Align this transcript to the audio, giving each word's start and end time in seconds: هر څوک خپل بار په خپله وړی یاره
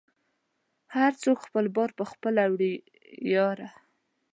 هر 0.95 1.11
څوک 1.23 1.37
خپل 1.45 1.65
بار 1.75 1.89
په 1.99 2.03
خپله 2.11 2.43
وړی 2.53 2.73
یاره 3.33 3.69